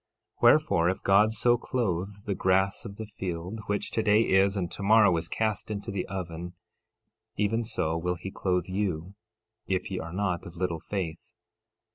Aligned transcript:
13:30 0.37 0.41
Wherefore, 0.41 0.89
if 0.89 1.03
God 1.03 1.31
so 1.31 1.57
clothe 1.59 2.07
the 2.25 2.33
grass 2.33 2.85
of 2.85 2.95
the 2.95 3.05
field, 3.05 3.59
which 3.67 3.91
today 3.91 4.21
is, 4.23 4.57
and 4.57 4.71
tomorrow 4.71 5.15
is 5.15 5.27
cast 5.29 5.69
into 5.69 5.91
the 5.91 6.07
oven, 6.07 6.53
even 7.37 7.63
so 7.63 7.99
will 7.99 8.15
he 8.15 8.31
clothe 8.31 8.65
you, 8.65 9.13
if 9.67 9.91
ye 9.91 9.99
are 9.99 10.11
not 10.11 10.43
of 10.47 10.55
little 10.57 10.79
faith. 10.79 11.33